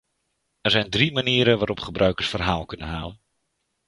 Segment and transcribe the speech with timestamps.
[0.61, 3.19] Er zijn drie manieren waarop gebruikers verhaal kunnen halen.